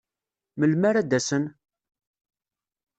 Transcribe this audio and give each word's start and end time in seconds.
Melmi 0.59 0.87
ara 0.89 1.01
d-asen? 1.03 1.45